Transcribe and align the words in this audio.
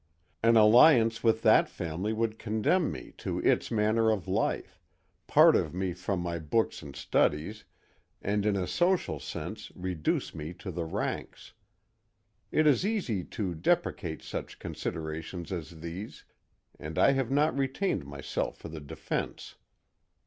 An 0.41 0.57
alliance 0.57 1.23
with 1.23 1.43
that 1.43 1.69
family 1.69 2.11
would 2.11 2.39
condemn 2.39 2.91
me 2.91 3.13
to 3.17 3.37
its 3.37 3.69
manner 3.69 4.09
of 4.09 4.27
life, 4.27 4.79
part 5.27 5.75
me 5.75 5.93
from 5.93 6.21
my 6.21 6.39
books 6.39 6.81
and 6.81 6.95
studies, 6.95 7.65
and 8.19 8.43
in 8.43 8.55
a 8.55 8.65
social 8.65 9.19
sense 9.19 9.71
reduce 9.75 10.33
me 10.33 10.55
to 10.55 10.71
the 10.71 10.85
ranks. 10.85 11.53
It 12.51 12.65
is 12.65 12.83
easy 12.83 13.23
to 13.25 13.53
deprecate 13.53 14.23
such 14.23 14.57
considerations 14.57 15.51
as 15.51 15.81
these 15.81 16.25
and 16.79 16.97
I 16.97 17.11
have 17.11 17.29
not 17.29 17.55
retained 17.55 18.03
myself 18.03 18.57
for 18.57 18.69
the 18.69 18.81
defense. 18.81 19.53